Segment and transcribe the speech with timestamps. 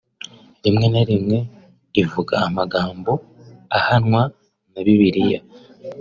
[0.63, 1.37] rimwe na rimwe
[2.03, 3.11] ivuga amagambo
[3.77, 4.21] ahwana
[4.71, 5.39] n’aya Bibiliya